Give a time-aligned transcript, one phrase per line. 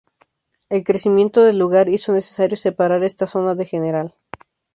[0.69, 4.15] El crecimiento del lugar hizo necesario separar esta zona de Gral.